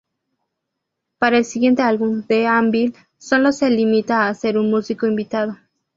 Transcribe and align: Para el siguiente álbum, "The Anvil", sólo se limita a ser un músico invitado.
Para 1.19 1.37
el 1.37 1.45
siguiente 1.45 1.83
álbum, 1.83 2.23
"The 2.25 2.47
Anvil", 2.47 2.95
sólo 3.19 3.51
se 3.51 3.69
limita 3.69 4.27
a 4.29 4.33
ser 4.33 4.57
un 4.57 4.71
músico 4.71 5.05
invitado. 5.05 5.57